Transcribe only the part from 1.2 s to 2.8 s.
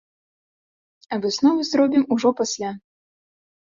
высновы зробім ужо пасля.